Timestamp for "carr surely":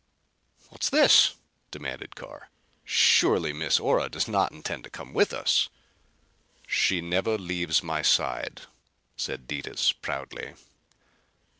2.15-3.53